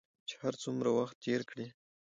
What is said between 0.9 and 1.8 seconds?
وخت تېر کړې